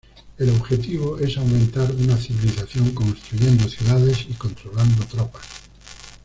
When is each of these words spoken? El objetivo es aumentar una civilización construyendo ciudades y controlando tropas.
El 0.39 0.49
objetivo 0.49 1.19
es 1.19 1.37
aumentar 1.37 1.91
una 1.93 2.17
civilización 2.17 2.89
construyendo 2.95 3.69
ciudades 3.69 4.25
y 4.27 4.33
controlando 4.33 5.05
tropas. 5.05 5.45